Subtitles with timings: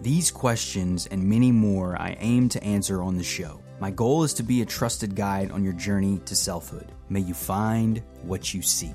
[0.00, 3.60] These questions and many more I aim to answer on the show.
[3.80, 6.92] My goal is to be a trusted guide on your journey to selfhood.
[7.08, 8.94] May you find what you seek.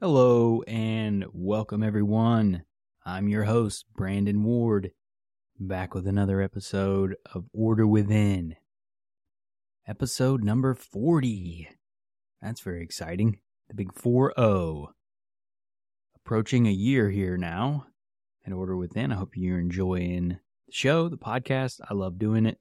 [0.00, 2.64] Hello and welcome everyone.
[3.06, 4.90] I'm your host, Brandon Ward,
[5.60, 8.56] back with another episode of Order Within.
[9.86, 11.68] Episode number 40.
[12.42, 13.38] That's very exciting.
[13.68, 14.94] The big 4 0.
[16.26, 17.84] Approaching a year here now.
[18.46, 21.80] In Order Within, I hope you're enjoying the show, the podcast.
[21.86, 22.58] I love doing it,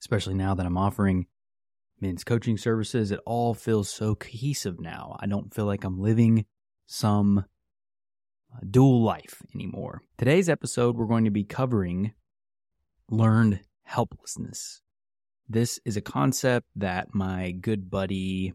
[0.00, 1.26] especially now that I'm offering
[2.00, 3.10] men's coaching services.
[3.10, 5.18] It all feels so cohesive now.
[5.20, 6.46] I don't feel like I'm living
[6.86, 7.44] some
[8.54, 10.00] uh, dual life anymore.
[10.16, 12.14] Today's episode, we're going to be covering
[13.10, 14.80] learned helplessness.
[15.46, 18.54] This is a concept that my good buddy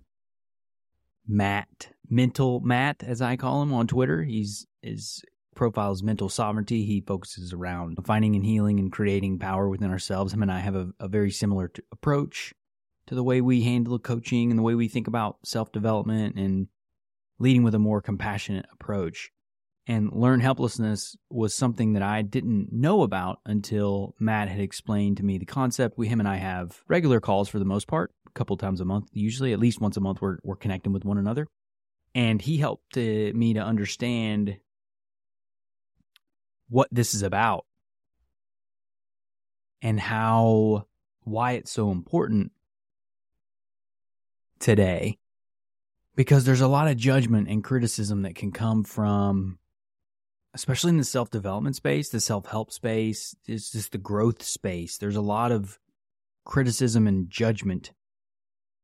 [1.27, 5.23] Matt, Mental Matt, as I call him on Twitter, he's his
[5.55, 6.85] profile is mental sovereignty.
[6.85, 10.33] He focuses around finding and healing and creating power within ourselves.
[10.33, 12.53] Him and I have a, a very similar t- approach
[13.07, 16.67] to the way we handle coaching and the way we think about self development and
[17.39, 19.31] leading with a more compassionate approach.
[19.89, 25.23] And learn helplessness was something that I didn't know about until Matt had explained to
[25.23, 25.97] me the concept.
[25.97, 28.85] We, him and I have regular calls for the most part, a couple times a
[28.85, 30.21] month, usually at least once a month.
[30.21, 31.47] We're we're connecting with one another,
[32.13, 34.57] and he helped uh, me to understand
[36.67, 37.65] what this is about
[39.81, 40.85] and how
[41.23, 42.51] why it's so important
[44.59, 45.17] today
[46.15, 49.59] because there's a lot of judgment and criticism that can come from
[50.57, 54.97] especially in the self-development space the self-help space it's just the growth space.
[54.97, 55.77] There's a lot of
[56.45, 57.91] criticism and judgment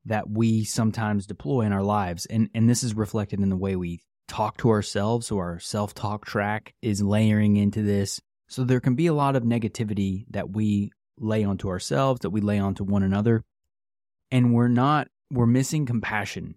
[0.04, 2.26] that we sometimes deploy in our lives.
[2.26, 5.26] And and this is reflected in the way we talk to ourselves.
[5.26, 8.20] So our self-talk track is layering into this.
[8.48, 12.40] So there can be a lot of negativity that we lay onto ourselves that we
[12.40, 13.42] lay onto one another.
[14.30, 16.54] And we're not we're missing compassion.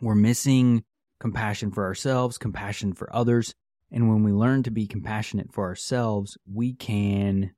[0.00, 0.84] We're missing
[1.20, 3.54] compassion for ourselves, compassion for others.
[3.94, 7.52] And when we learn to be compassionate for ourselves, we can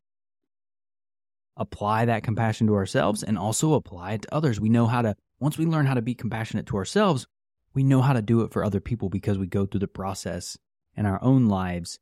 [1.57, 4.61] apply that compassion to ourselves and also apply it to others.
[4.61, 7.27] We know how to, once we learn how to be compassionate to ourselves,
[7.73, 10.59] we know how to do it for other people because we go through the process
[10.95, 11.99] in our own lives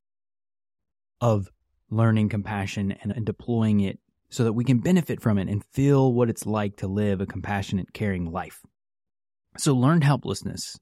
[1.21, 1.49] of
[1.89, 4.01] learning compassion and, deploying it
[4.31, 7.27] so that we can benefit from it and feel what it's like to live a
[7.27, 8.63] compassionate, caring life.
[9.57, 10.77] So, learned helplessness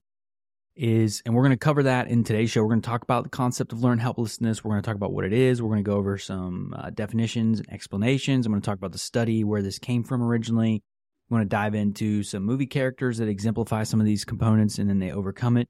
[0.75, 2.61] is, and we're going to cover that in today's show.
[2.61, 4.63] We're going to talk about the concept of learned helplessness.
[4.63, 5.61] We're going to talk about what it is.
[5.61, 8.45] We're going to go over some uh, definitions and explanations.
[8.45, 10.83] I'm going to talk about the study, where this came from originally.
[11.29, 14.89] We're going to dive into some movie characters that exemplify some of these components and
[14.89, 15.67] then they overcome it.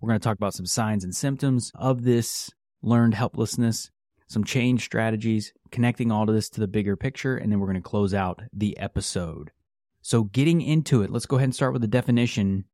[0.00, 2.50] We're going to talk about some signs and symptoms of this
[2.82, 3.90] learned helplessness,
[4.26, 7.82] some change strategies, connecting all of this to the bigger picture, and then we're going
[7.82, 9.50] to close out the episode.
[10.02, 12.64] So, getting into it, let's go ahead and start with the definition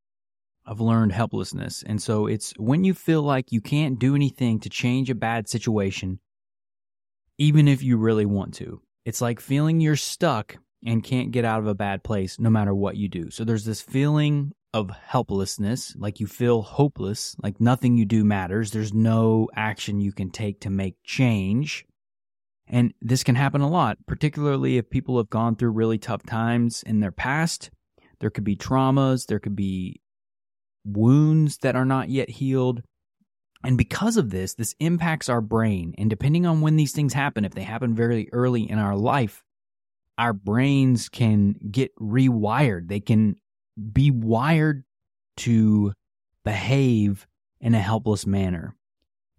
[0.66, 1.82] of learned helplessness.
[1.86, 5.48] And so, it's when you feel like you can't do anything to change a bad
[5.48, 6.20] situation,
[7.38, 8.80] even if you really want to.
[9.04, 12.74] It's like feeling you're stuck and can't get out of a bad place no matter
[12.74, 13.30] what you do.
[13.30, 18.72] So, there's this feeling of helplessness, like you feel hopeless, like nothing you do matters.
[18.72, 21.86] There's no action you can take to make change.
[22.66, 26.82] And this can happen a lot, particularly if people have gone through really tough times
[26.82, 27.70] in their past.
[28.18, 30.00] There could be traumas, there could be
[30.84, 32.82] wounds that are not yet healed.
[33.62, 35.94] And because of this, this impacts our brain.
[35.96, 39.42] And depending on when these things happen, if they happen very early in our life,
[40.18, 42.88] our brains can get rewired.
[42.88, 43.36] They can
[43.92, 44.84] be wired
[45.38, 45.92] to
[46.44, 47.26] behave
[47.60, 48.76] in a helpless manner.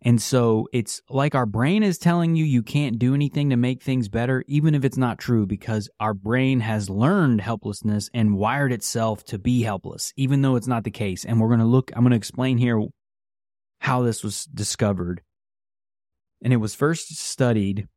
[0.05, 3.81] And so it's like our brain is telling you you can't do anything to make
[3.81, 8.71] things better, even if it's not true, because our brain has learned helplessness and wired
[8.71, 11.25] itself to be helpless, even though it's not the case.
[11.25, 12.79] And we're going to look, I'm going to explain here
[13.79, 15.21] how this was discovered.
[16.43, 17.87] And it was first studied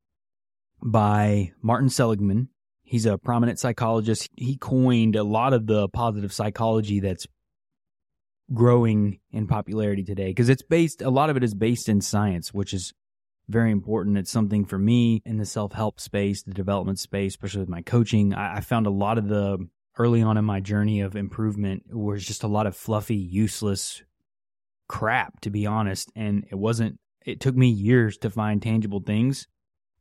[0.82, 2.48] by Martin Seligman.
[2.84, 4.30] He's a prominent psychologist.
[4.34, 7.26] He coined a lot of the positive psychology that's
[8.52, 12.54] growing in popularity today because it's based a lot of it is based in science
[12.54, 12.94] which is
[13.48, 14.18] very important.
[14.18, 17.82] It's something for me in the self help space, the development space, especially with my
[17.82, 18.34] coaching.
[18.34, 19.66] I, I found a lot of the
[19.96, 24.02] early on in my journey of improvement was just a lot of fluffy, useless
[24.86, 26.12] crap, to be honest.
[26.14, 29.48] And it wasn't, it took me years to find tangible things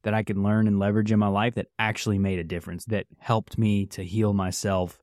[0.03, 3.07] that I could learn and leverage in my life that actually made a difference, that
[3.17, 4.99] helped me to heal myself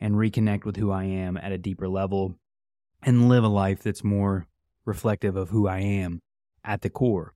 [0.00, 2.38] and reconnect with who I am at a deeper level
[3.02, 4.46] and live a life that's more
[4.84, 6.20] reflective of who I am
[6.64, 7.34] at the core.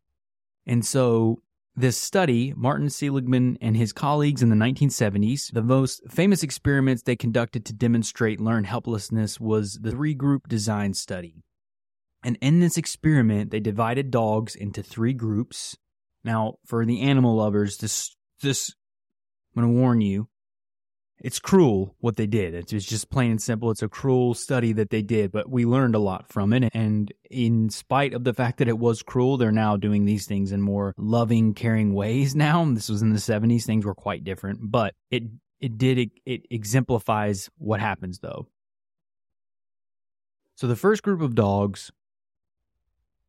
[0.66, 1.42] And so,
[1.74, 7.16] this study, Martin Seligman and his colleagues in the 1970s, the most famous experiments they
[7.16, 11.44] conducted to demonstrate learned helplessness was the three group design study.
[12.22, 15.76] And in this experiment, they divided dogs into three groups.
[16.24, 18.74] Now, for the animal lovers, this, this,
[19.56, 20.28] I'm going to warn you,
[21.22, 22.52] it's cruel what they did.
[22.52, 23.70] It's just plain and simple.
[23.70, 26.68] It's a cruel study that they did, but we learned a lot from it.
[26.74, 30.50] And in spite of the fact that it was cruel, they're now doing these things
[30.50, 32.64] in more loving, caring ways now.
[32.74, 33.62] This was in the 70s.
[33.62, 35.22] Things were quite different, but it,
[35.60, 38.48] it did, it, it exemplifies what happens though.
[40.56, 41.92] So the first group of dogs,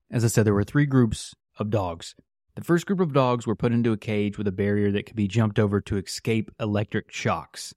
[0.10, 2.16] as I said, there were three groups of dogs.
[2.56, 5.16] The first group of dogs were put into a cage with a barrier that could
[5.16, 7.74] be jumped over to escape electric shocks.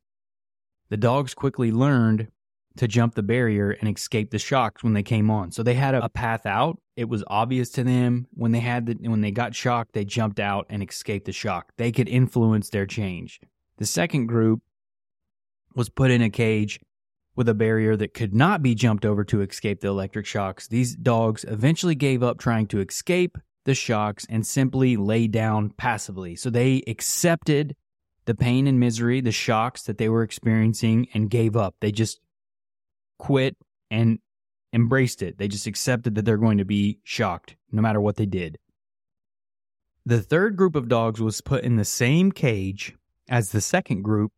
[0.88, 2.28] The dogs quickly learned
[2.76, 5.50] to jump the barrier and escape the shocks when they came on.
[5.50, 6.78] So they had a, path out.
[6.96, 10.40] It was obvious to them when they had the, when they got shocked, they jumped
[10.40, 11.72] out and escaped the shock.
[11.78, 13.40] They could influence their change.
[13.78, 14.60] The second group
[15.74, 16.80] was put in a cage
[17.34, 20.68] with a barrier that could not be jumped over to escape the electric shocks.
[20.68, 23.36] These dogs eventually gave up trying to escape
[23.66, 26.36] the shocks and simply lay down passively.
[26.36, 27.76] So they accepted
[28.26, 31.76] the pain and misery, the shocks that they were experiencing, and gave up.
[31.80, 32.20] They just
[33.18, 33.56] quit
[33.90, 34.18] and
[34.72, 35.38] embraced it.
[35.38, 38.58] They just accepted that they're going to be shocked no matter what they did.
[40.04, 42.94] The third group of dogs was put in the same cage
[43.28, 44.32] as the second group,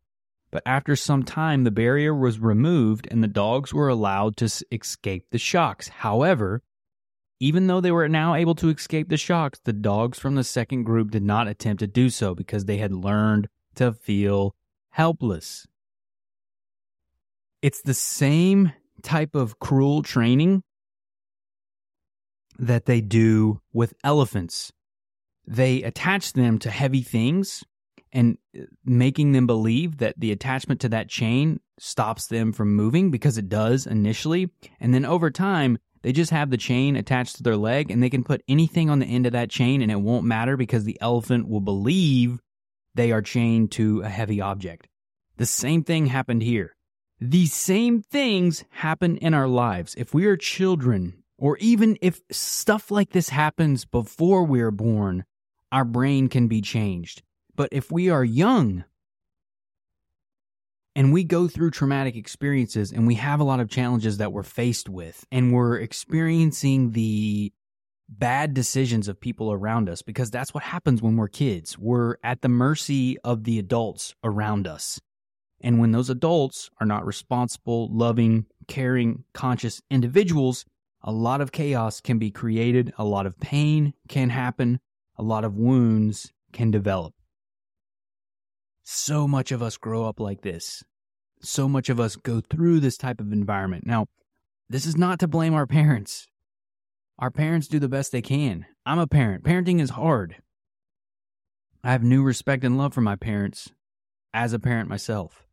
[0.51, 5.25] but after some time, the barrier was removed and the dogs were allowed to escape
[5.29, 5.89] the shocks.
[5.89, 6.63] However,
[7.39, 10.83] even though they were now able to escape the shocks, the dogs from the second
[10.83, 14.55] group did not attempt to do so because they had learned to feel
[14.91, 15.67] helpless.
[17.61, 20.63] It's the same type of cruel training
[22.57, 24.71] that they do with elephants.
[25.47, 27.63] They attach them to heavy things
[28.11, 33.11] and uh, making them believe that the attachment to that chain stops them from moving
[33.11, 34.49] because it does initially.
[34.79, 38.09] And then over time, they just have the chain attached to their leg and they
[38.09, 40.99] can put anything on the end of that chain and it won't matter because the
[41.01, 42.39] elephant will believe
[42.99, 44.89] they are chained to a heavy object.
[45.37, 46.75] The same thing happened here.
[47.21, 49.95] These same things happen in our lives.
[49.97, 55.23] If we are children, or even if stuff like this happens before we are born,
[55.71, 57.23] our brain can be changed.
[57.55, 58.83] But if we are young
[60.93, 64.43] and we go through traumatic experiences and we have a lot of challenges that we're
[64.43, 67.53] faced with, and we're experiencing the
[68.09, 71.77] bad decisions of people around us because that's what happens when we're kids.
[71.77, 74.99] We're at the mercy of the adults around us.
[75.61, 80.65] And when those adults are not responsible, loving, caring, conscious individuals,
[81.03, 84.79] a lot of chaos can be created, a lot of pain can happen,
[85.17, 87.13] a lot of wounds can develop.
[88.83, 90.83] So much of us grow up like this.
[91.41, 93.85] So much of us go through this type of environment.
[93.85, 94.07] Now,
[94.69, 96.27] this is not to blame our parents.
[97.19, 98.65] Our parents do the best they can.
[98.85, 99.43] I'm a parent.
[99.43, 100.37] Parenting is hard.
[101.83, 103.71] I have new respect and love for my parents
[104.33, 105.45] as a parent myself.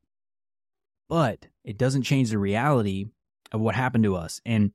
[1.09, 3.07] But it doesn't change the reality
[3.51, 4.41] of what happened to us.
[4.47, 4.71] And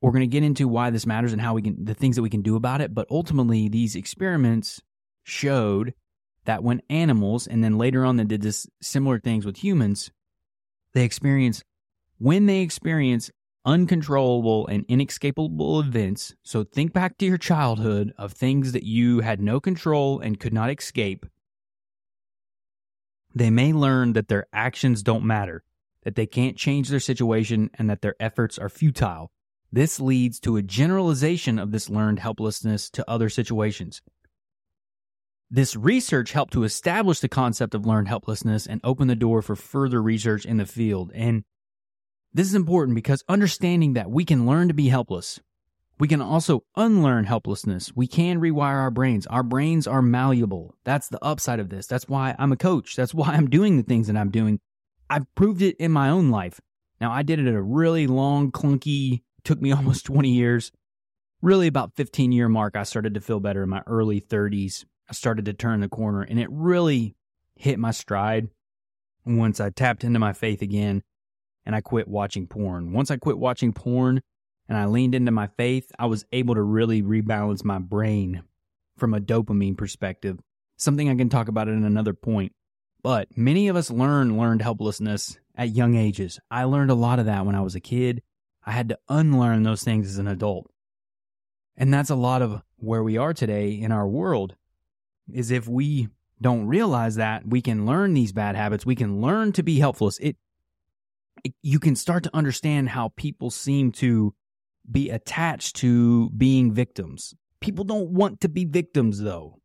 [0.00, 2.22] we're going to get into why this matters and how we can, the things that
[2.22, 2.94] we can do about it.
[2.94, 4.80] But ultimately, these experiments
[5.24, 5.94] showed
[6.44, 10.12] that when animals, and then later on they did this similar things with humans,
[10.94, 11.62] they experience,
[12.18, 13.30] when they experience
[13.64, 16.34] uncontrollable and inescapable events.
[16.42, 20.52] So think back to your childhood of things that you had no control and could
[20.52, 21.26] not escape.
[23.34, 25.64] They may learn that their actions don't matter,
[26.02, 29.30] that they can't change their situation, and that their efforts are futile.
[29.72, 34.02] This leads to a generalization of this learned helplessness to other situations.
[35.50, 39.56] This research helped to establish the concept of learned helplessness and open the door for
[39.56, 41.10] further research in the field.
[41.14, 41.44] And
[42.34, 45.40] this is important because understanding that we can learn to be helpless,
[45.98, 47.92] we can also unlearn helplessness.
[47.94, 49.26] We can rewire our brains.
[49.26, 50.74] Our brains are malleable.
[50.84, 51.86] That's the upside of this.
[51.86, 52.96] That's why I'm a coach.
[52.96, 54.60] That's why I'm doing the things that I'm doing.
[55.08, 56.60] I've proved it in my own life.
[57.00, 60.72] Now, I did it at a really long, clunky, took me almost 20 years
[61.42, 64.84] really about 15 year mark, I started to feel better in my early 30s.
[65.10, 67.16] I started to turn the corner and it really
[67.56, 68.48] hit my stride
[69.26, 71.02] once I tapped into my faith again
[71.64, 72.92] and I quit watching porn.
[72.92, 74.22] Once I quit watching porn
[74.68, 78.42] and I leaned into my faith, I was able to really rebalance my brain
[78.96, 80.38] from a dopamine perspective.
[80.76, 82.52] Something I can talk about in another point.
[83.02, 86.38] But many of us learn learned helplessness at young ages.
[86.50, 88.22] I learned a lot of that when I was a kid.
[88.64, 90.70] I had to unlearn those things as an adult.
[91.76, 94.56] And that's a lot of where we are today in our world
[95.32, 96.08] is if we
[96.40, 100.18] don't realize that we can learn these bad habits, we can learn to be helpless.
[100.18, 100.36] It
[101.62, 104.34] you can start to understand how people seem to
[104.90, 107.34] be attached to being victims.
[107.60, 109.58] People don't want to be victims though.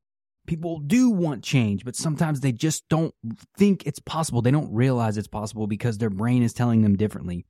[0.45, 3.13] People do want change, but sometimes they just don't
[3.57, 4.41] think it's possible.
[4.41, 7.45] They don't realize it's possible because their brain is telling them differently.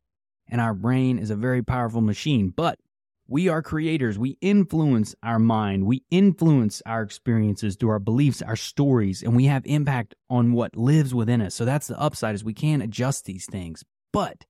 [0.50, 2.79] And our brain is a very powerful machine, but
[3.27, 4.17] we are creators.
[4.17, 5.86] We influence our mind.
[5.86, 10.77] We influence our experiences through our beliefs, our stories, and we have impact on what
[10.77, 11.53] lives within us.
[11.53, 13.84] So that's the upside is we can adjust these things.
[14.12, 14.46] But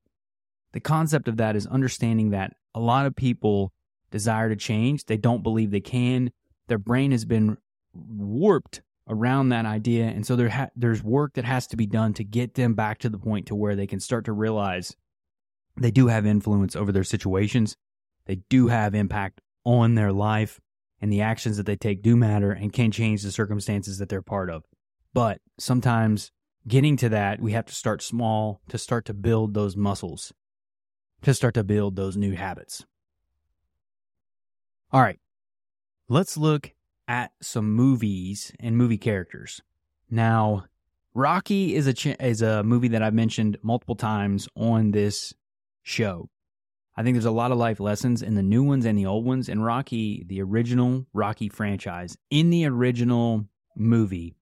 [0.74, 3.72] the concept of that is understanding that a lot of people
[4.12, 5.06] desire to change.
[5.06, 6.32] They don't believe they can.
[6.68, 7.58] Their brain has been
[7.94, 10.06] warped around that idea.
[10.06, 13.00] And so there ha- there's work that has to be done to get them back
[13.00, 14.96] to the point to where they can start to realize
[15.80, 17.76] they do have influence over their situations
[18.28, 20.60] they do have impact on their life,
[21.02, 24.22] and the actions that they take do matter and can change the circumstances that they're
[24.22, 24.64] part of.
[25.14, 26.32] But sometimes
[26.68, 30.34] getting to that, we have to start small to start to build those muscles,
[31.22, 32.86] to start to build those new habits.
[34.92, 35.20] All right,
[36.08, 36.74] let's look
[37.08, 39.62] at some movies and movie characters.
[40.10, 40.66] Now,
[41.14, 45.34] Rocky is a ch- is a movie that I've mentioned multiple times on this
[45.84, 46.30] show.
[46.96, 49.26] I think there's a lot of life lessons in the new ones and the old
[49.26, 49.50] ones.
[49.50, 53.46] In Rocky, the original Rocky franchise, in the original
[53.76, 54.36] movie,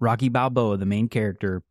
[0.00, 1.62] Rocky Balboa, the main character,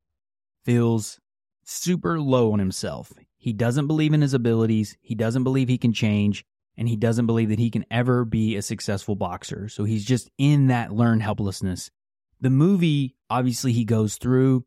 [0.65, 1.19] feels
[1.63, 3.13] super low on himself.
[3.37, 6.43] He doesn't believe in his abilities, he doesn't believe he can change,
[6.75, 9.69] and he doesn't believe that he can ever be a successful boxer.
[9.69, 11.89] So he's just in that learned helplessness.
[12.41, 14.65] The movie, obviously, he goes through,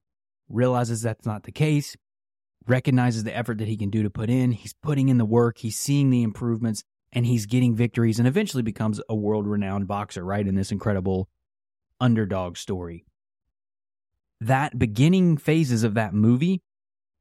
[0.48, 1.96] realizes that's not the case
[2.66, 4.52] recognizes the effort that he can do to put in.
[4.52, 8.62] He's putting in the work, he's seeing the improvements, and he's getting victories and eventually
[8.62, 10.46] becomes a world renowned boxer, right?
[10.46, 11.28] In this incredible
[12.00, 13.04] underdog story.
[14.40, 16.62] That beginning phases of that movie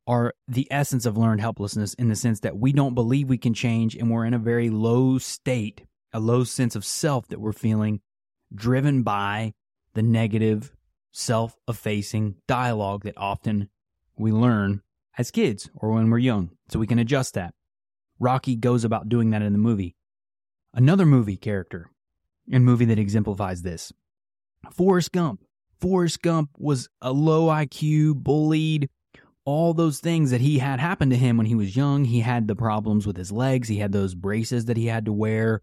[0.08, 3.54] are the essence of learned helplessness in the sense that we don't believe we can
[3.54, 7.52] change and we're in a very low state, a low sense of self that we're
[7.52, 8.02] feeling,
[8.54, 9.54] driven by
[9.94, 10.72] the negative,
[11.12, 13.70] self effacing dialogue that often
[14.18, 14.82] we learn
[15.18, 17.54] as kids or when we're young, so we can adjust that.
[18.20, 19.96] Rocky goes about doing that in the movie.
[20.74, 21.90] Another movie character
[22.52, 23.92] and movie that exemplifies this
[24.72, 25.44] Forrest Gump.
[25.79, 28.89] Forrest Gump was a low IQ, bullied,
[29.45, 32.05] all those things that he had happened to him when he was young.
[32.05, 35.13] He had the problems with his legs, he had those braces that he had to
[35.13, 35.62] wear.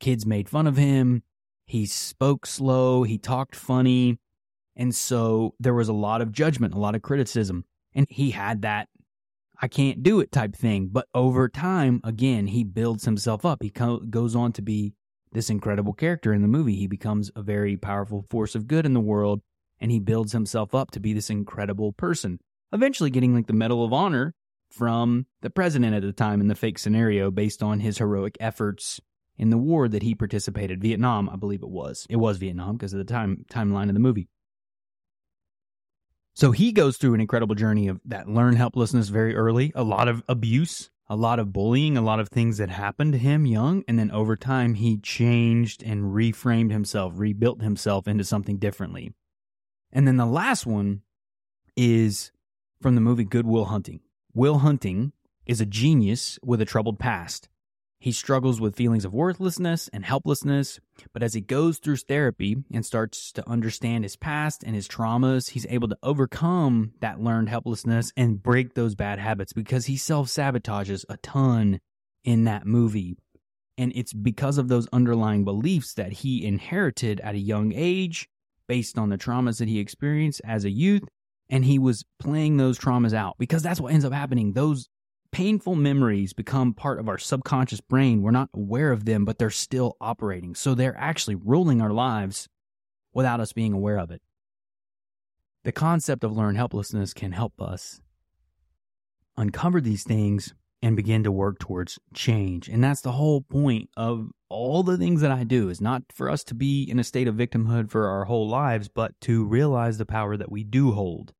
[0.00, 1.22] Kids made fun of him.
[1.66, 4.18] He spoke slow, he talked funny.
[4.76, 7.64] And so there was a lot of judgment, a lot of criticism.
[7.94, 8.88] And he had that
[9.62, 10.88] I can't do it type thing.
[10.88, 13.62] But over time, again, he builds himself up.
[13.62, 14.94] He co- goes on to be
[15.32, 16.74] this incredible character in the movie.
[16.74, 19.42] He becomes a very powerful force of good in the world
[19.80, 22.38] and he builds himself up to be this incredible person.
[22.72, 24.34] Eventually getting like the Medal of Honor
[24.70, 29.00] from the president at the time in the fake scenario based on his heroic efforts
[29.36, 32.06] in the war that he participated Vietnam, I believe it was.
[32.08, 34.28] It was Vietnam because of the time timeline of the movie.
[36.34, 40.08] So he goes through an incredible journey of that learned helplessness very early, a lot
[40.08, 43.84] of abuse, a lot of bullying, a lot of things that happened to him young.
[43.86, 49.12] And then over time, he changed and reframed himself, rebuilt himself into something differently.
[49.94, 51.02] And then the last one
[51.76, 52.32] is
[52.82, 54.00] from the movie Good Will Hunting.
[54.34, 55.12] Will Hunting
[55.46, 57.48] is a genius with a troubled past.
[58.00, 60.78] He struggles with feelings of worthlessness and helplessness,
[61.14, 65.50] but as he goes through therapy and starts to understand his past and his traumas,
[65.50, 70.28] he's able to overcome that learned helplessness and break those bad habits because he self
[70.28, 71.80] sabotages a ton
[72.24, 73.16] in that movie.
[73.78, 78.28] And it's because of those underlying beliefs that he inherited at a young age
[78.66, 81.04] based on the traumas that he experienced as a youth.
[81.50, 84.52] And he was playing those traumas out because that's what ends up happening.
[84.52, 84.88] Those
[85.30, 88.22] painful memories become part of our subconscious brain.
[88.22, 90.54] We're not aware of them, but they're still operating.
[90.54, 92.48] So they're actually ruling our lives
[93.12, 94.22] without us being aware of it.
[95.64, 98.00] The concept of learned helplessness can help us
[99.36, 100.54] uncover these things
[100.84, 102.68] and begin to work towards change.
[102.68, 106.28] And that's the whole point of all the things that I do is not for
[106.28, 109.96] us to be in a state of victimhood for our whole lives, but to realize
[109.96, 111.32] the power that we do hold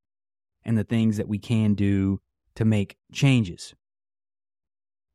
[0.65, 2.23] and the things that we can do
[2.55, 3.75] to make changes.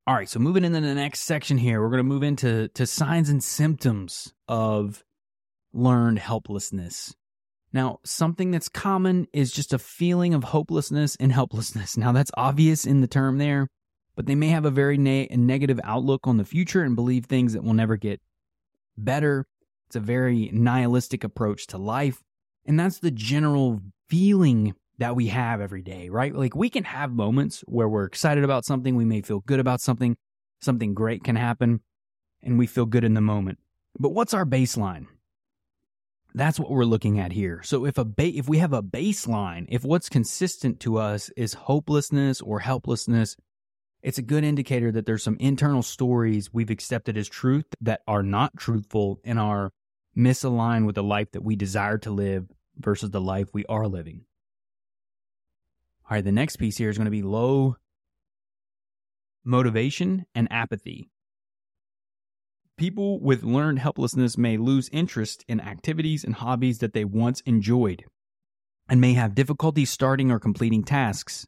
[0.05, 2.86] All right, so moving into the next section here, we're going to move into to
[2.86, 5.03] signs and symptoms of
[5.74, 7.15] learned helplessness.
[7.74, 11.98] Now, something that's common is just a feeling of hopelessness and helplessness.
[11.98, 13.69] Now, that's obvious in the term there,
[14.19, 17.53] but they may have a very ne- negative outlook on the future and believe things
[17.53, 18.19] that will never get
[18.97, 19.45] better.
[19.88, 22.21] It's a very nihilistic approach to life.
[22.65, 26.35] And that's the general feeling that we have every day, right?
[26.35, 29.79] Like we can have moments where we're excited about something, we may feel good about
[29.79, 30.17] something,
[30.59, 31.79] something great can happen,
[32.43, 33.57] and we feel good in the moment.
[33.97, 35.05] But what's our baseline?
[36.33, 37.61] That's what we're looking at here.
[37.63, 41.53] So if a ba- if we have a baseline, if what's consistent to us is
[41.53, 43.38] hopelessness or helplessness,
[44.01, 48.24] it's a good indicator that there's some internal stories we've accepted as truth that are
[48.24, 49.72] not truthful and are
[50.18, 54.22] misaligned with the life that we desire to live versus the life we are living.
[56.10, 57.75] All right, the next piece here is going to be low
[59.44, 61.10] motivation and apathy.
[62.77, 68.06] People with learned helplessness may lose interest in activities and hobbies that they once enjoyed
[68.88, 71.46] and may have difficulty starting or completing tasks.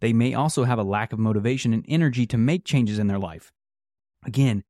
[0.00, 3.18] They may also have a lack of motivation and energy to make changes in their
[3.18, 3.52] life.
[4.24, 4.64] Again,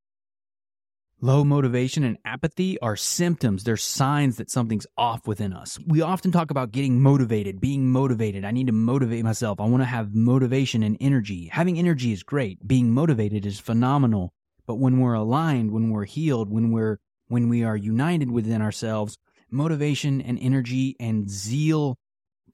[1.22, 3.62] Low motivation and apathy are symptoms.
[3.62, 5.78] They're signs that something's off within us.
[5.86, 8.42] We often talk about getting motivated, being motivated.
[8.46, 9.60] I need to motivate myself.
[9.60, 11.50] I want to have motivation and energy.
[11.52, 12.66] Having energy is great.
[12.66, 14.32] Being motivated is phenomenal.
[14.66, 19.18] But when we're aligned, when we're healed, when we're when we are united within ourselves,
[19.50, 21.98] motivation and energy and zeal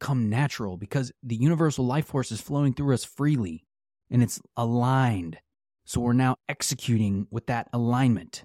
[0.00, 3.64] come natural because the universal life force is flowing through us freely
[4.10, 5.38] and it's aligned.
[5.84, 8.44] So we're now executing with that alignment.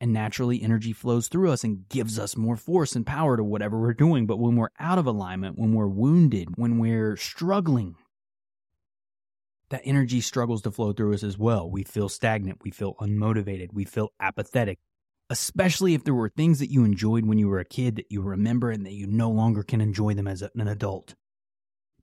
[0.00, 3.80] And naturally, energy flows through us and gives us more force and power to whatever
[3.80, 4.26] we're doing.
[4.26, 7.96] But when we're out of alignment, when we're wounded, when we're struggling,
[9.70, 11.68] that energy struggles to flow through us as well.
[11.68, 12.60] We feel stagnant.
[12.62, 13.72] We feel unmotivated.
[13.72, 14.78] We feel apathetic,
[15.30, 18.22] especially if there were things that you enjoyed when you were a kid that you
[18.22, 21.14] remember and that you no longer can enjoy them as an adult.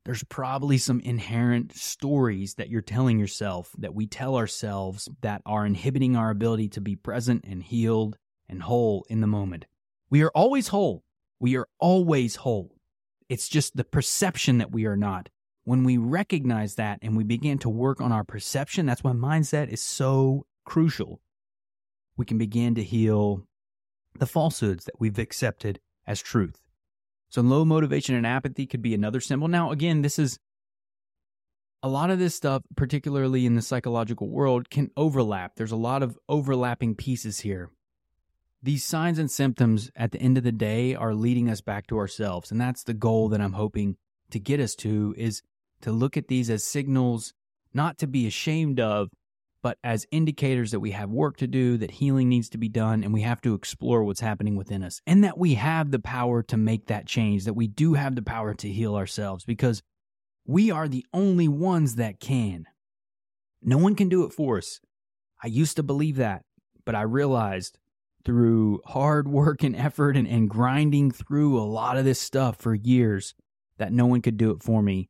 [0.04, 5.66] There's probably some inherent stories that you're telling yourself, that we tell ourselves, that are
[5.66, 9.66] inhibiting our ability to be present and healed and whole in the moment.
[10.12, 11.04] We are always whole.
[11.40, 12.76] We are always whole.
[13.30, 15.30] It's just the perception that we are not
[15.66, 19.68] when we recognize that and we begin to work on our perception, that's why mindset
[19.68, 21.20] is so crucial.
[22.18, 23.46] We can begin to heal
[24.18, 26.62] the falsehoods that we've accepted as truth.
[27.30, 29.48] So, low motivation and apathy could be another symbol.
[29.48, 30.40] Now, again, this is
[31.84, 35.56] a lot of this stuff, particularly in the psychological world, can overlap.
[35.56, 37.70] There's a lot of overlapping pieces here.
[38.64, 42.00] These signs and symptoms at the end of the day are leading us back to
[42.00, 42.50] ourselves.
[42.52, 43.98] And that's the goal that I'm hoping
[44.32, 45.44] to get us to is
[45.82, 47.34] to look at these as signals
[47.74, 49.10] not to be ashamed of,
[49.66, 53.04] but as indicators that we have work to do, that healing needs to be done,
[53.04, 56.44] and we have to explore what's happening within us, and that we have the power
[56.44, 59.82] to make that change, that we do have the power to heal ourselves because
[60.46, 62.68] we are the only ones that can.
[63.60, 64.82] No one can do it for us.
[65.42, 66.44] I used to believe that,
[66.86, 67.80] but I realized
[68.24, 72.76] through hard work and effort and, and grinding through a lot of this stuff for
[72.76, 73.34] years
[73.80, 75.10] that no one could do it for me.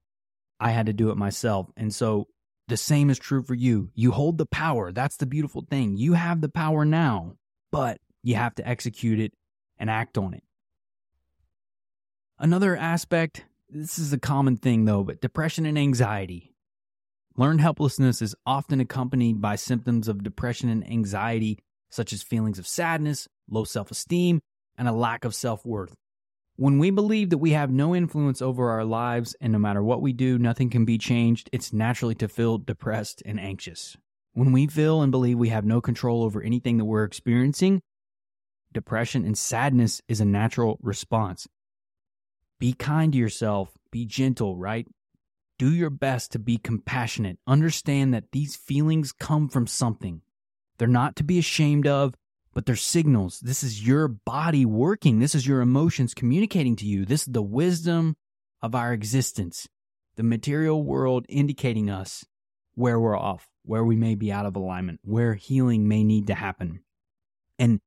[0.61, 1.69] I had to do it myself.
[1.75, 2.29] And so
[2.67, 3.89] the same is true for you.
[3.93, 4.91] You hold the power.
[4.91, 5.97] That's the beautiful thing.
[5.97, 7.33] You have the power now,
[7.71, 9.33] but you have to execute it
[9.77, 10.43] and act on it.
[12.39, 16.53] Another aspect, this is a common thing though, but depression and anxiety.
[17.37, 22.67] Learned helplessness is often accompanied by symptoms of depression and anxiety, such as feelings of
[22.67, 24.41] sadness, low self esteem,
[24.77, 25.95] and a lack of self worth.
[26.57, 30.01] When we believe that we have no influence over our lives and no matter what
[30.01, 33.97] we do, nothing can be changed, it's naturally to feel depressed and anxious.
[34.31, 37.81] When we feel and believe we have no control over anything that we're experiencing,
[38.73, 41.45] depression and sadness is a natural response.
[42.57, 44.87] Be kind to yourself, be gentle, right?
[45.59, 47.37] Do your best to be compassionate.
[47.45, 50.21] Understand that these feelings come from something.
[50.77, 52.13] They're not to be ashamed of,
[52.55, 53.41] but they're signals.
[53.41, 55.19] This is your body working.
[55.19, 57.05] This is your emotions communicating to you.
[57.05, 58.15] This is the wisdom
[58.61, 59.67] of our existence,
[60.15, 62.25] the material world indicating us
[62.73, 66.33] where we're off, where we may be out of alignment, where healing may need to
[66.33, 66.79] happen.
[67.59, 67.81] And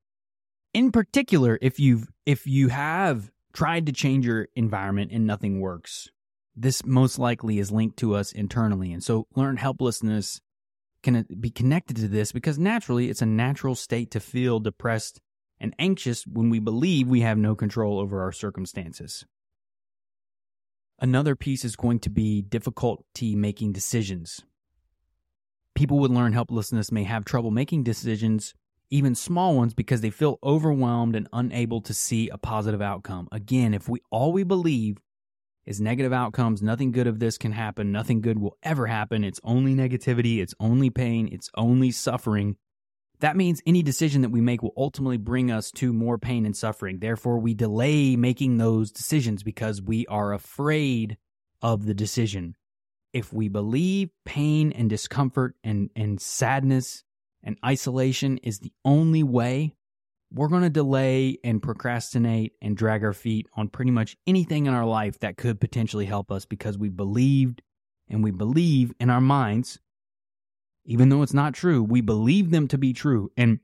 [0.75, 6.11] in particular, if you've if you have tried to change your environment and nothing works,
[6.55, 8.93] this most likely is linked to us internally.
[8.93, 10.43] And so learned helplessness
[11.03, 15.21] can be connected to this because naturally it's a natural state to feel depressed
[15.61, 19.25] and anxious when we believe we have no control over our circumstances.
[21.01, 24.41] Another piece is going to be difficulty making decisions.
[25.75, 28.55] People with learned helplessness may have trouble making decisions,
[28.91, 33.29] even small ones, because they feel overwhelmed and unable to see a positive outcome.
[33.31, 34.99] Again, if we all we believe
[35.69, 39.41] is negative outcomes, nothing good of this can happen, nothing good will ever happen, it's
[39.45, 42.57] only negativity, it's only pain, it's only suffering,
[43.21, 46.57] that means any decision that we make will ultimately bring us to more pain and
[46.57, 47.01] suffering.
[47.01, 51.17] Therefore, we delay making those decisions because we are afraid
[51.61, 52.55] of the decision.
[53.13, 57.03] If we believe pain and discomfort and, and sadness
[57.43, 59.75] and isolation is the only way,
[60.33, 64.75] we're going to delay and procrastinate and drag our feet on pretty much anything in
[64.75, 67.63] our life that could potentially help us because we believed
[68.09, 69.79] and we believe in our minds
[70.89, 73.31] even though it's not true, we believe them to be true.
[73.37, 73.61] And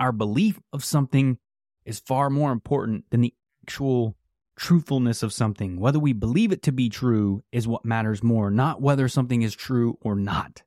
[0.00, 1.38] our belief of something
[1.84, 3.32] is far more important than the
[3.64, 4.16] actual
[4.56, 5.78] truthfulness of something.
[5.78, 9.54] Whether we believe it to be true is what matters more, not whether something is
[9.54, 10.64] true or not.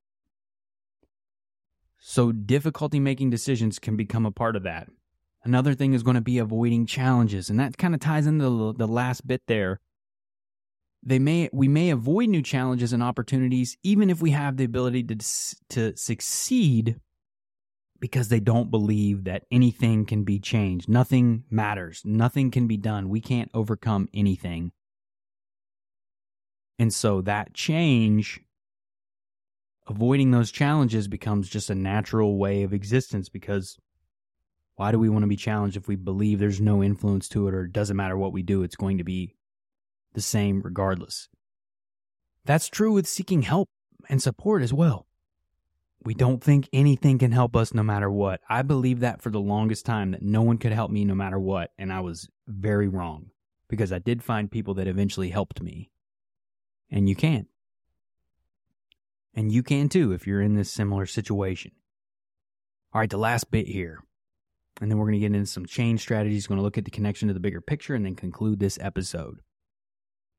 [2.00, 4.88] So, difficulty making decisions can become a part of that.
[5.46, 8.88] Another thing is going to be avoiding challenges, and that kind of ties into the,
[8.88, 9.82] last bit there.
[11.06, 15.04] They may we may avoid new challenges and opportunities even if we have the ability
[15.04, 15.18] to
[15.72, 16.96] to succeed
[18.00, 20.88] because they don't believe that anything can be changed.
[20.88, 22.02] Nothing matters.
[22.06, 23.10] Nothing can be done.
[23.10, 24.72] We can't overcome anything.
[26.80, 28.42] And so that change
[29.88, 33.78] avoiding those challenges becomes just a natural way of existence because
[34.76, 37.54] why do we want to be challenged if we believe there's no influence to it
[37.54, 39.36] or it doesn't matter what we do it's going to be
[40.14, 41.28] the same regardless.
[42.46, 43.70] That's true with seeking help
[44.10, 45.08] and support as well.
[46.04, 48.42] We don't think anything can help us no matter what.
[48.50, 51.40] I believed that for the longest time that no one could help me no matter
[51.40, 53.28] what, and I was very wrong
[53.70, 55.92] because I did find people that eventually helped me.
[56.92, 57.48] And you can.
[59.34, 61.72] And you can too if you're in this similar situation.
[62.94, 64.03] All right, the last bit here.
[64.84, 66.92] And then we're going to get into some change strategies, going to look at the
[66.92, 69.40] connection to the bigger picture, and then conclude this episode.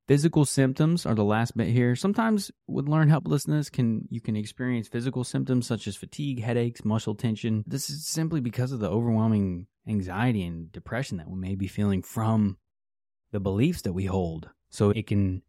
[0.06, 1.96] Physical symptoms are the last bit here.
[1.96, 7.14] Sometimes with learned helplessness can you can experience physical symptoms such as fatigue, headaches, muscle
[7.14, 7.64] tension.
[7.66, 12.02] This is simply because of the overwhelming anxiety and depression that we may be feeling
[12.02, 12.58] from
[13.32, 14.50] the beliefs that we hold.
[14.68, 15.40] So it can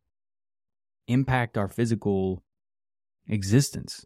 [1.09, 2.45] impact our physical
[3.27, 4.05] existence.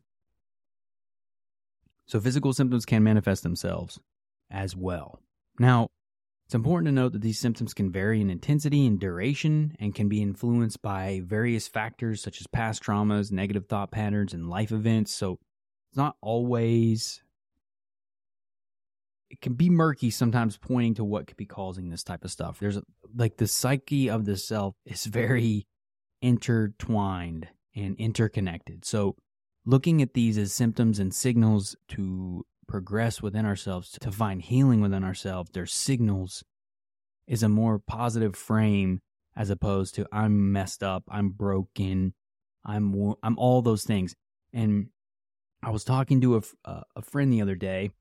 [2.08, 3.99] So physical symptoms can manifest themselves
[4.52, 5.20] as well.
[5.60, 5.90] Now,
[6.46, 10.10] it's important to note that these symptoms can vary in intensity and duration and can
[10.10, 15.14] be influenced by various factors such as past traumas, negative thought patterns, and life events.
[15.14, 15.38] So
[15.92, 17.22] it's not always,
[19.30, 22.58] it can be murky sometimes pointing to what could be causing this type of stuff.
[22.60, 22.80] There's
[23.16, 25.68] like the psyche of the self is very
[26.20, 28.86] intertwined and interconnected.
[28.86, 29.16] So
[29.66, 35.03] looking at these as symptoms and signals to progress within ourselves, to find healing within
[35.03, 36.43] ourselves, their signals
[37.27, 39.01] is a more positive frame
[39.36, 42.13] as opposed to I'm messed up, I'm broken,
[42.63, 44.15] I'm I'm all those things.
[44.53, 44.88] And
[45.63, 47.91] I was talking to a, uh, a friend the other day.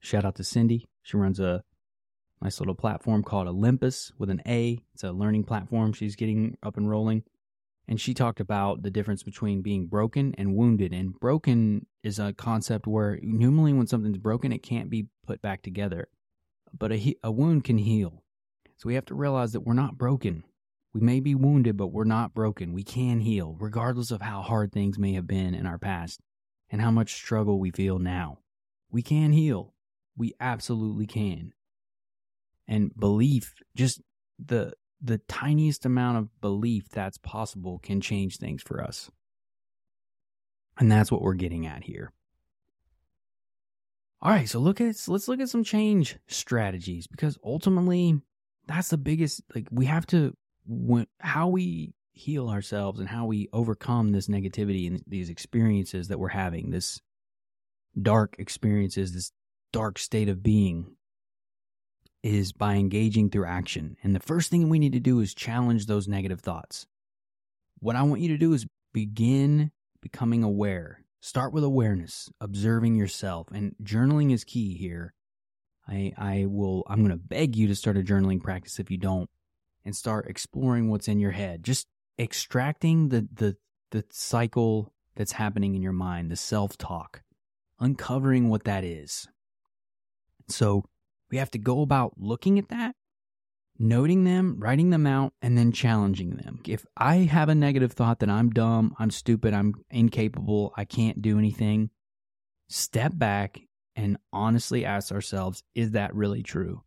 [0.00, 0.86] Shout out to Cindy.
[1.02, 1.62] She runs a
[2.42, 4.80] nice little platform called Olympus with an A.
[4.92, 7.24] It's a learning platform she's getting up and rolling
[7.86, 10.92] and she talked about the difference between being broken and wounded.
[10.92, 15.62] And broken is a concept where normally when something's broken, it can't be put back
[15.62, 16.08] together,
[16.76, 18.22] but a, a wound can heal.
[18.76, 20.44] So we have to realize that we're not broken.
[20.92, 22.74] We may be wounded, but we're not broken.
[22.74, 26.20] We can heal, regardless of how hard things may have been in our past
[26.70, 28.38] and how much struggle we feel now.
[28.90, 29.74] We can heal.
[30.16, 31.52] We absolutely can.
[32.68, 34.00] And belief, just
[34.38, 39.10] the the tiniest amount of belief that's possible can change things for us.
[40.78, 42.12] And that's what we're getting at here.
[44.20, 48.20] All right, so look at let's look at some change strategies because ultimately
[48.66, 50.34] that's the biggest like we have to
[50.66, 56.18] when, how we heal ourselves and how we overcome this negativity and these experiences that
[56.18, 57.00] we're having, this
[58.00, 59.32] dark experiences, this
[59.72, 60.96] dark state of being
[62.22, 63.96] is by engaging through action.
[64.02, 66.86] And the first thing we need to do is challenge those negative thoughts.
[67.80, 69.72] What I want you to do is begin
[70.04, 71.02] becoming aware.
[71.20, 75.14] Start with awareness, observing yourself, and journaling is key here.
[75.88, 78.98] I I will I'm going to beg you to start a journaling practice if you
[78.98, 79.30] don't
[79.84, 81.64] and start exploring what's in your head.
[81.64, 81.88] Just
[82.18, 83.56] extracting the the
[83.90, 87.22] the cycle that's happening in your mind, the self talk,
[87.80, 89.26] uncovering what that is.
[90.48, 90.84] So
[91.30, 92.94] we have to go about looking at that,
[93.78, 96.60] noting them, writing them out, and then challenging them.
[96.66, 101.20] If I have a negative thought that I'm dumb, I'm stupid, I'm incapable, I can't
[101.20, 101.90] do anything,
[102.68, 103.60] step back
[103.96, 106.82] and honestly ask ourselves, is that really true?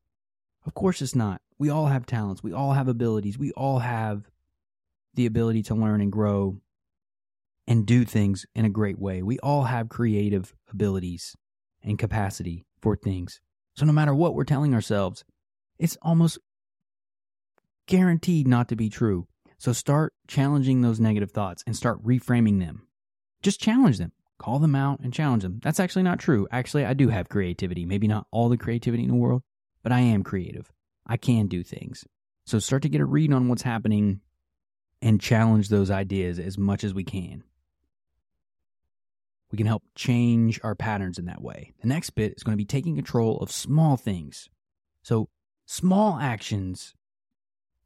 [0.65, 1.41] Of course it's not.
[1.57, 4.29] We all have talents, we all have abilities, we all have
[5.13, 6.61] the ability to learn and grow
[7.67, 9.21] and do things in a great way.
[9.21, 11.35] We all have creative abilities
[11.83, 13.41] and capacity for things.
[13.75, 15.25] So no matter what we're telling ourselves,
[15.79, 16.39] it's almost
[17.87, 19.27] guaranteed not to be true.
[19.57, 22.87] So start challenging those negative thoughts and start reframing them.
[23.41, 24.11] Just challenge them.
[24.37, 25.59] Call them out and challenge them.
[25.63, 26.47] That's actually not true.
[26.51, 27.85] Actually, I do have creativity.
[27.85, 29.41] Maybe not all the creativity in the world,
[29.81, 30.71] but I am creative.
[31.07, 32.05] I can do things.
[32.45, 34.21] So start to get a read on what's happening
[35.01, 37.43] and challenge those ideas as much as we can.
[39.51, 41.73] We can help change our patterns in that way.
[41.81, 44.49] The next bit is going to be taking control of small things.
[45.03, 45.29] So,
[45.65, 46.93] small actions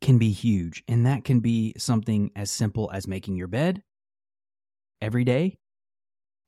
[0.01, 3.83] can be huge, and that can be something as simple as making your bed
[4.99, 5.57] every day,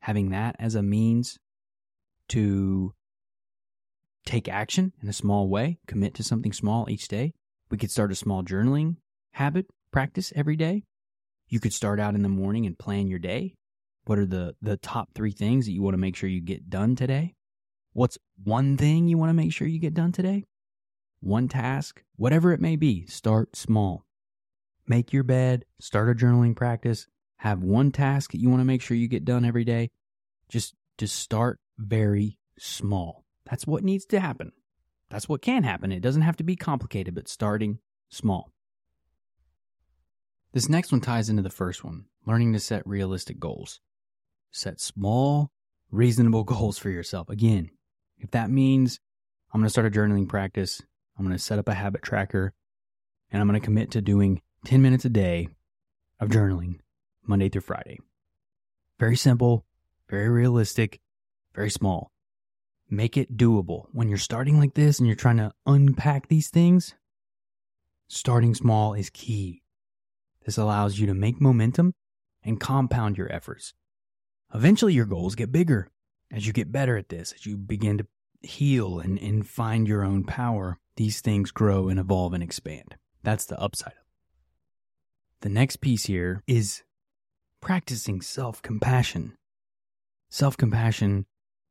[0.01, 1.37] having that as a means
[2.29, 2.93] to
[4.25, 7.33] take action in a small way, commit to something small each day.
[7.69, 8.97] We could start a small journaling
[9.33, 10.83] habit practice every day.
[11.47, 13.55] You could start out in the morning and plan your day.
[14.05, 16.69] What are the, the top three things that you want to make sure you get
[16.69, 17.35] done today?
[17.93, 20.45] What's one thing you want to make sure you get done today?
[21.23, 24.05] One task, whatever it may be, start small.
[24.85, 27.07] Make your bed, start a journaling practice,
[27.37, 29.91] have one task that you want to make sure you get done every day.
[30.49, 33.23] Just, just start very small.
[33.49, 34.51] That's what needs to happen.
[35.09, 35.93] That's what can happen.
[35.93, 38.51] It doesn't have to be complicated, but starting small.
[40.51, 43.79] This next one ties into the first one learning to set realistic goals.
[44.51, 45.51] Set small,
[45.89, 47.29] reasonable goals for yourself.
[47.29, 47.69] Again,
[48.19, 48.99] if that means
[49.53, 50.81] I'm going to start a journaling practice,
[51.17, 52.53] I'm going to set up a habit tracker,
[53.31, 55.49] and I'm going to commit to doing 10 minutes a day
[56.19, 56.79] of journaling
[57.25, 57.99] Monday through Friday.
[58.99, 59.65] Very simple,
[60.09, 60.99] very realistic,
[61.53, 62.11] very small.
[62.89, 63.85] Make it doable.
[63.91, 66.95] When you're starting like this and you're trying to unpack these things,
[68.07, 69.63] starting small is key.
[70.45, 71.93] This allows you to make momentum
[72.43, 73.73] and compound your efforts.
[74.53, 75.89] Eventually, your goals get bigger
[76.31, 78.07] as you get better at this, as you begin to
[78.41, 80.79] heal and, and find your own power.
[80.95, 82.95] These things grow and evolve and expand.
[83.23, 83.93] That's the upside.
[83.93, 85.41] of it.
[85.41, 86.83] The next piece here is
[87.61, 89.35] practicing self compassion.
[90.29, 91.25] Self compassion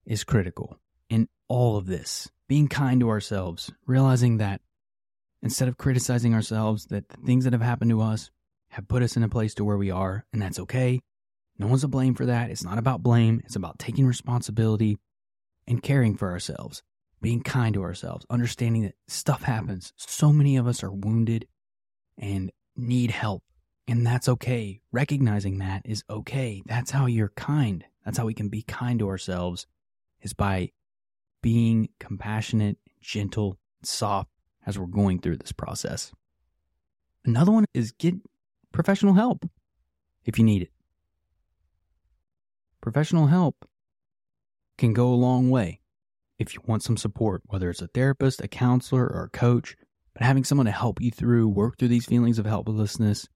[0.05, 2.31] is critical in all of this.
[2.49, 4.61] Being kind to ourselves, realizing that
[5.43, 8.31] instead of criticizing ourselves, that the things that have happened to us
[8.71, 11.01] have put us in a place to where we are, and that's okay.
[11.59, 12.51] No one's to blame for that.
[12.51, 14.99] It's not about blame, it's about taking responsibility
[15.67, 16.83] and caring for ourselves,
[17.23, 19.93] being kind to ourselves, understanding that stuff happens.
[19.97, 21.47] So many of us are wounded
[22.19, 23.43] and need help,
[23.89, 24.81] and that's okay.
[24.91, 26.63] Recognizing that is okay.
[26.67, 27.85] That's how you're kind.
[28.05, 29.67] That's how we can be kind to ourselves
[30.21, 30.73] is by
[31.43, 34.31] being compassionate, gentle, soft
[34.67, 36.13] as we're going through this process.
[37.25, 38.15] Another one is get
[38.73, 39.49] professional help
[40.25, 40.71] if you need it.
[42.81, 43.65] Professional help
[44.77, 45.82] can go a long way
[46.43, 49.77] if you want some support, whether it's a therapist, a counselor, or a coach.
[50.13, 53.27] But having someone to help you through, work through these feelings of helplessness,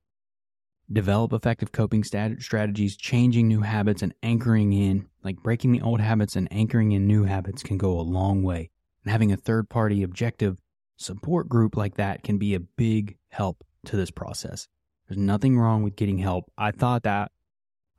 [0.93, 6.37] develop effective coping strategies, changing new habits, and anchoring in, like breaking the old habits
[6.37, 8.71] and anchoring in new habits, can go a long way.
[9.03, 10.59] And having a third party objective
[10.97, 14.69] support group like that can be a big help to this process.
[15.09, 16.51] There's nothing wrong with getting help.
[16.59, 17.31] I thought that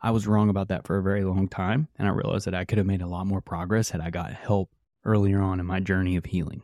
[0.01, 2.65] I was wrong about that for a very long time, and I realized that I
[2.65, 4.69] could have made a lot more progress had I got help
[5.07, 6.61] earlier on in my journey of healing.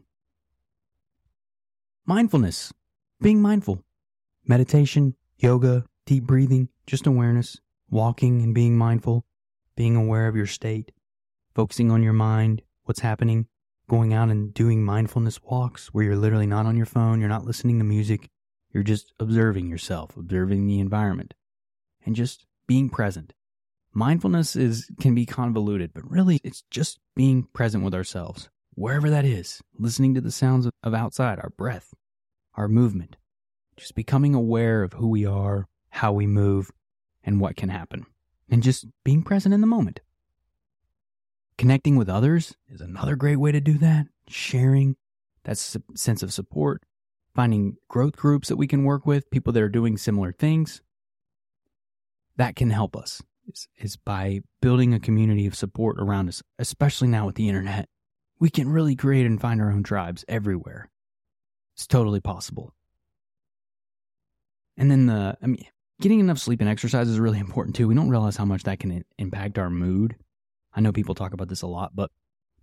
[2.06, 2.74] Mindfulness,
[3.22, 3.84] being mindful,
[4.46, 7.58] meditation, yoga, deep breathing, just awareness,
[7.90, 9.26] walking and being mindful,
[9.76, 10.92] being aware of your state,
[11.56, 13.48] focusing on your mind, what's happening,
[13.90, 17.46] going out and doing mindfulness walks where you're literally not on your phone, you're not
[17.46, 18.30] listening to music,
[18.74, 21.34] you're just observing yourself, observing the environment,
[22.06, 23.34] and just being present.
[23.94, 29.24] Mindfulness is can be convoluted, but really it's just being present with ourselves, wherever that
[29.24, 31.94] is, listening to the sounds of outside, our breath,
[32.56, 33.18] our movement,
[33.78, 36.72] just becoming aware of who we are, how we move,
[37.24, 38.06] and what can happen,
[38.50, 40.00] and just being present in the moment.
[41.58, 44.08] Connecting with others is another great way to do that.
[44.28, 44.96] Sharing
[45.44, 46.82] that sense of support,
[47.36, 50.82] finding growth groups that we can work with, people that are doing similar things.
[52.38, 53.22] That can help us.
[53.48, 57.88] Is, is by building a community of support around us, especially now with the internet.
[58.40, 60.90] We can really create and find our own tribes everywhere.
[61.76, 62.74] It's totally possible.
[64.78, 65.66] And then the, I mean,
[66.02, 67.88] getting enough sleep and exercise is really important too.
[67.88, 70.16] We don't realize how much that can impact our mood.
[70.74, 72.12] I know people talk about this a lot, but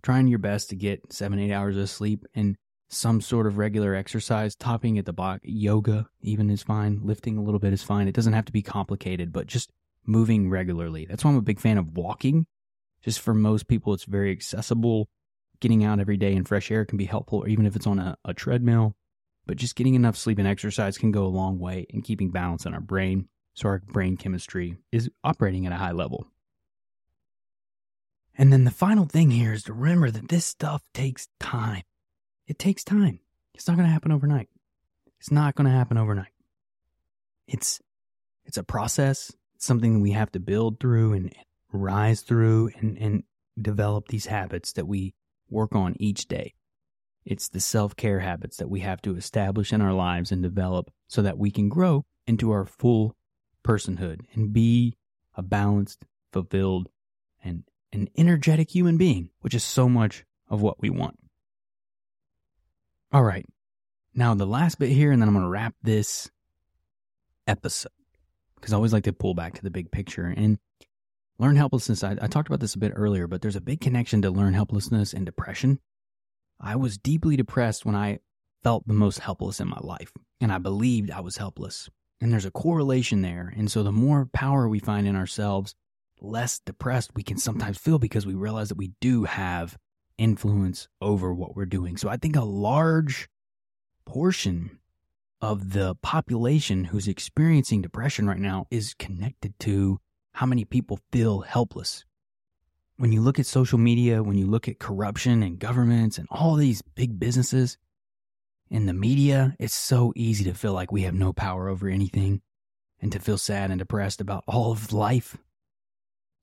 [0.03, 2.57] trying your best to get seven, eight hours of sleep and
[2.89, 6.99] some sort of regular exercise, topping at the box, yoga even is fine.
[7.03, 8.07] Lifting a little bit is fine.
[8.07, 9.71] It doesn't have to be complicated, but just
[10.05, 11.05] moving regularly.
[11.05, 12.45] That's why I'm a big fan of walking.
[13.03, 15.09] Just for most people, it's very accessible.
[15.59, 17.99] Getting out every day in fresh air can be helpful, or even if it's on
[17.99, 18.95] a, a treadmill.
[19.45, 22.65] But just getting enough sleep and exercise can go a long way in keeping balance
[22.65, 26.27] in our brain so our brain chemistry is operating at a high level.
[28.37, 31.83] And then the final thing here is to remember that this stuff takes time.
[32.47, 33.19] It takes time.
[33.53, 34.49] It's not going to happen overnight.
[35.19, 36.31] It's not going to happen overnight.
[37.47, 37.81] It's
[38.45, 39.31] it's a process.
[39.61, 41.31] Something we have to build through and
[41.71, 43.23] rise through and, and
[43.61, 45.13] develop these habits that we
[45.51, 46.55] work on each day.
[47.25, 50.89] It's the self care habits that we have to establish in our lives and develop
[51.07, 53.15] so that we can grow into our full
[53.63, 54.97] personhood and be
[55.35, 56.89] a balanced, fulfilled,
[57.43, 61.19] and an energetic human being, which is so much of what we want.
[63.13, 63.45] All right.
[64.15, 66.31] Now, the last bit here, and then I'm going to wrap this
[67.45, 67.91] episode
[68.61, 70.57] because I always like to pull back to the big picture and
[71.39, 72.03] learn helplessness.
[72.03, 74.53] I, I talked about this a bit earlier, but there's a big connection to learn
[74.53, 75.79] helplessness and depression.
[76.59, 78.19] I was deeply depressed when I
[78.63, 81.89] felt the most helpless in my life, and I believed I was helpless.
[82.21, 83.51] And there's a correlation there.
[83.57, 85.73] And so the more power we find in ourselves,
[86.19, 89.75] less depressed we can sometimes feel because we realize that we do have
[90.19, 91.97] influence over what we're doing.
[91.97, 93.27] So I think a large
[94.05, 94.77] portion
[95.41, 99.99] of the population who's experiencing depression right now is connected to
[100.33, 102.05] how many people feel helpless.
[102.97, 106.55] When you look at social media, when you look at corruption and governments and all
[106.55, 107.77] these big businesses
[108.69, 112.41] in the media, it's so easy to feel like we have no power over anything
[113.01, 115.37] and to feel sad and depressed about all of life.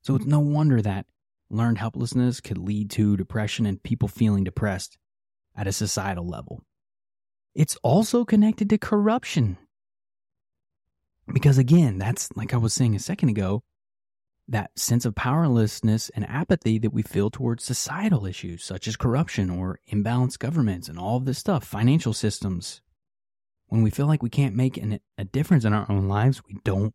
[0.03, 1.07] So it's no wonder that
[1.49, 4.99] learned helplessness could lead to depression and people feeling depressed
[5.57, 6.63] at a societal level.
[7.55, 9.59] It's also connected to corruption.
[11.33, 13.63] Because again, that's like I was saying a second ago,
[14.49, 19.51] that sense of powerlessness and apathy that we feel towards societal issues such as corruption
[19.51, 22.81] or imbalanced governments and all of this stuff, financial systems.
[23.67, 26.59] When we feel like we can't make an, a difference in our own lives, we
[26.65, 26.95] don't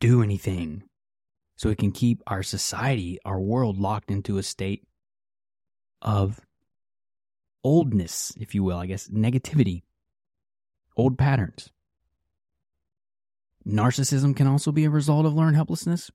[0.00, 0.82] do anything
[1.56, 4.82] so it can keep our society, our world locked into a state
[6.02, 6.40] of
[7.64, 9.82] oldness, if you will, I guess, negativity,
[10.96, 11.70] old patterns.
[13.66, 16.10] Narcissism can also be a result of learned helplessness.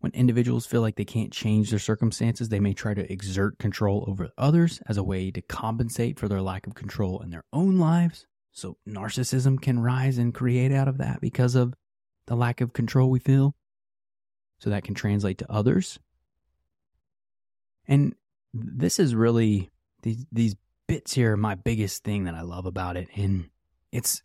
[0.00, 4.04] When individuals feel like they can't change their circumstances, they may try to exert control
[4.06, 7.78] over others as a way to compensate for their lack of control in their own
[7.78, 8.26] lives.
[8.52, 11.74] So, narcissism can rise and create out of that because of
[12.26, 13.54] the lack of control we feel
[14.58, 15.98] so that can translate to others.
[17.86, 18.14] And
[18.54, 19.70] this is really
[20.02, 20.56] these these
[20.90, 23.06] bits here are my biggest thing that I love about it.
[23.14, 23.48] And
[23.92, 24.20] it's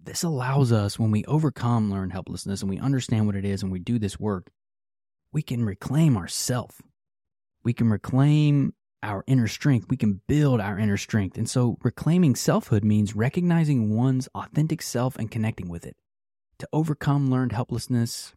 [0.00, 3.72] this allows us when we overcome learned helplessness and we understand what it is and
[3.72, 4.52] we do this work,
[5.32, 6.80] we can reclaim ourself.
[7.64, 9.88] We can reclaim our inner strength.
[9.90, 11.36] We can build our inner strength.
[11.36, 15.96] And so reclaiming selfhood means recognizing one's authentic self and connecting with it.
[16.60, 18.34] To overcome learned helplessness,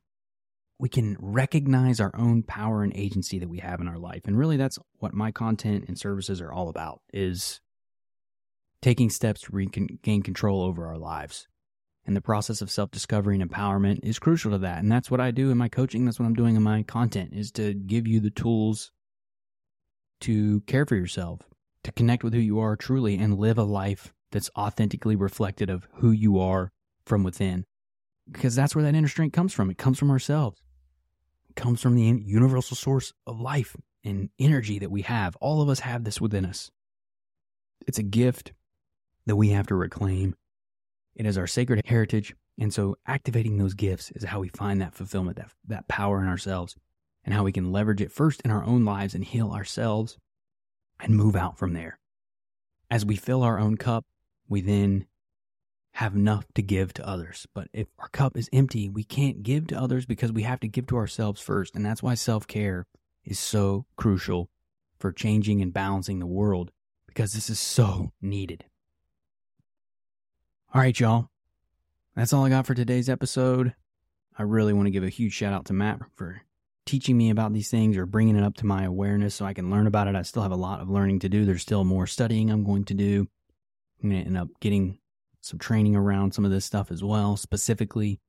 [0.84, 4.24] we can recognize our own power and agency that we have in our life.
[4.26, 7.62] And really that's what my content and services are all about is
[8.82, 11.48] taking steps to regain control over our lives.
[12.06, 14.80] And the process of self-discovery and empowerment is crucial to that.
[14.80, 16.04] And that's what I do in my coaching.
[16.04, 18.92] That's what I'm doing in my content is to give you the tools
[20.20, 21.44] to care for yourself,
[21.86, 25.88] to connect with who you are truly and live a life that's authentically reflected of
[26.00, 26.74] who you are
[27.06, 27.64] from within.
[28.30, 29.70] Because that's where that inner strength comes from.
[29.70, 30.60] It comes from ourselves
[31.56, 35.36] comes from the universal source of life and energy that we have.
[35.38, 36.72] All of us have this within us.
[37.88, 38.54] It's a gift
[39.26, 40.36] that we have to reclaim.
[41.16, 42.36] It is our sacred heritage.
[42.60, 46.28] And so activating those gifts is how we find that fulfillment, that, that power in
[46.28, 46.76] ourselves,
[47.24, 50.18] and how we can leverage it first in our own lives and heal ourselves
[51.00, 52.00] and move out from there.
[52.92, 54.06] As we fill our own cup,
[54.48, 55.08] we then
[55.94, 57.48] have enough to give to others.
[57.54, 60.68] But if our cup is empty, we can't give to others because we have to
[60.68, 61.76] give to ourselves first.
[61.76, 62.88] And that's why self care
[63.24, 64.50] is so crucial
[65.00, 66.72] for changing and balancing the world
[67.06, 68.66] because this is so needed.
[70.74, 71.30] All right, y'all.
[72.16, 73.76] That's all I got for today's episode.
[74.38, 76.42] I really want to give a huge shout out to Matt for
[76.86, 79.70] teaching me about these things or bringing it up to my awareness so I can
[79.70, 80.16] learn about it.
[80.16, 81.46] I still have a lot of learning to do.
[81.46, 83.28] There's still more studying I'm going to do.
[84.02, 84.98] I'm going to end up getting
[85.44, 88.20] some training around some of this stuff as well, specifically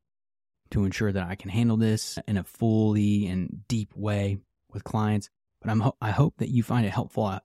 [0.71, 4.39] to ensure that I can handle this in a fully and deep way
[4.73, 5.31] with clients.
[5.63, 7.25] But I'm I hope that you find it helpful.
[7.25, 7.41] I,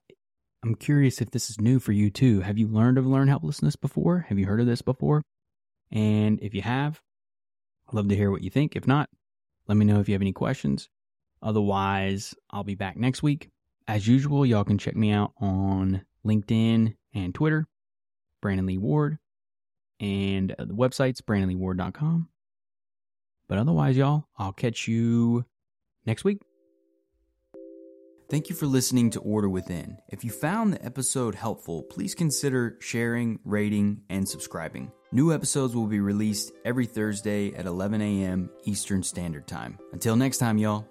[0.62, 2.40] I'm curious if this is new for you too.
[2.40, 4.26] Have you learned of learn helplessness before?
[4.28, 5.22] Have you heard of this before?
[5.92, 7.00] And if you have,
[7.88, 8.74] I'd love to hear what you think.
[8.74, 9.08] If not,
[9.68, 10.88] let me know if you have any questions.
[11.42, 13.48] Otherwise, I'll be back next week.
[13.86, 17.66] As usual, y'all can check me out on LinkedIn and Twitter,
[18.42, 19.18] Brandon Lee Ward,
[20.00, 22.28] and uh, the website's brandonleeward.com.
[23.48, 25.44] But otherwise, y'all, I'll catch you
[26.06, 26.40] next week.
[28.30, 29.98] Thank you for listening to Order Within.
[30.08, 34.92] If you found the episode helpful, please consider sharing, rating, and subscribing.
[35.10, 38.48] New episodes will be released every Thursday at 11 a.m.
[38.64, 39.80] Eastern Standard Time.
[39.92, 40.86] Until next time, y'all.